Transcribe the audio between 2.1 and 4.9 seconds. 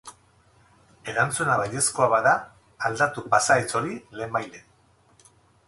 bada, aldatu pasahitz hori lehenbailehen.